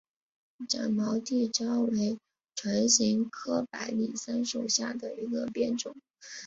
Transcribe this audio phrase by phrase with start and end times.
[0.67, 2.17] 展毛地椒为
[2.55, 5.95] 唇形科百里香属下的一个变种。